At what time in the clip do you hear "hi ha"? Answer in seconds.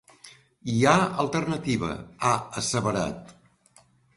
0.75-0.95